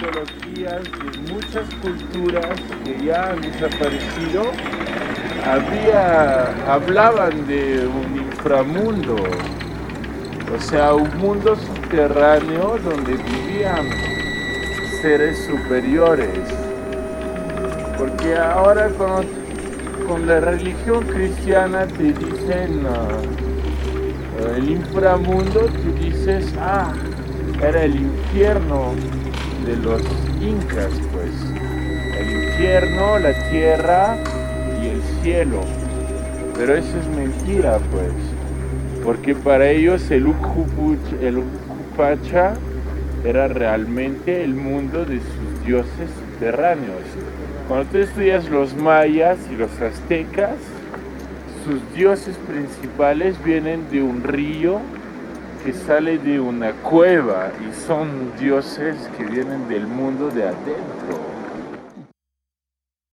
de 0.00 1.32
muchas 1.32 1.68
culturas 1.82 2.46
que 2.84 3.04
ya 3.04 3.30
han 3.30 3.40
desaparecido, 3.42 4.50
había, 5.44 6.72
hablaban 6.72 7.46
de 7.46 7.86
un 7.86 8.16
inframundo, 8.16 9.16
o 10.54 10.60
sea, 10.60 10.94
un 10.94 11.14
mundo 11.18 11.54
subterráneo 11.54 12.78
donde 12.78 13.12
vivían 13.12 13.90
seres 15.02 15.46
superiores. 15.46 16.48
Porque 17.98 18.36
ahora 18.36 18.88
con, 18.88 19.26
con 20.08 20.26
la 20.26 20.40
religión 20.40 21.04
cristiana 21.04 21.86
te 21.86 22.14
dicen 22.14 22.86
uh, 22.86 24.56
el 24.56 24.70
inframundo, 24.70 25.60
tú 25.60 25.92
dices, 26.02 26.54
ah, 26.58 26.90
era 27.62 27.84
el 27.84 27.96
infierno 27.96 28.94
de 29.70 29.76
los 29.76 30.02
incas, 30.40 30.90
pues. 31.12 31.30
El 32.18 32.44
infierno, 32.44 33.20
la 33.20 33.32
tierra 33.50 34.16
y 34.82 34.88
el 34.88 35.00
cielo. 35.22 35.60
Pero 36.56 36.74
eso 36.74 36.98
es 36.98 37.06
mentira, 37.16 37.78
pues. 37.92 38.10
Porque 39.04 39.34
para 39.34 39.70
ellos 39.70 40.10
el 40.10 40.26
Ucupacha 40.26 41.34
era 43.24 43.48
realmente 43.48 44.42
el 44.42 44.54
mundo 44.54 45.04
de 45.04 45.20
sus 45.20 45.64
dioses 45.64 46.10
subterráneos. 46.18 47.04
Cuando 47.68 47.88
tú 47.90 47.98
estudias 47.98 48.50
los 48.50 48.74
mayas 48.74 49.38
y 49.52 49.56
los 49.56 49.70
aztecas, 49.80 50.56
sus 51.64 51.80
dioses 51.94 52.36
principales 52.48 53.36
vienen 53.44 53.88
de 53.90 54.02
un 54.02 54.24
río 54.24 54.80
que 55.64 55.72
sale 55.72 56.18
de 56.18 56.40
una 56.40 56.72
cueva 56.72 57.50
y 57.60 57.72
son 57.86 58.32
dioses 58.38 58.96
que 59.16 59.24
vienen 59.24 59.68
del 59.68 59.86
mundo 59.86 60.28
de 60.30 60.44
adentro. 60.44 61.39